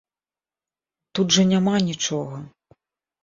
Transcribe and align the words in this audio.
Тут 1.17 1.27
жа 1.37 1.43
няма 1.51 1.75
нічога. 1.91 2.35